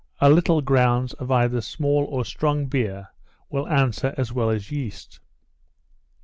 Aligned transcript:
A 0.19 0.31
little 0.31 0.61
grounds 0.63 1.13
of 1.13 1.29
either 1.29 1.61
small 1.61 2.05
or 2.09 2.25
strong 2.25 2.65
beer, 2.65 3.09
will 3.51 3.67
answer 3.69 4.15
as 4.17 4.33
well 4.33 4.49
as 4.49 4.71
yeast. 4.71 5.19